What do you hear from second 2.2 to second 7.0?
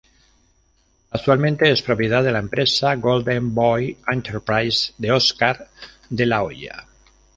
de la empresa Golden Boy Enterprises de Óscar De La Hoya.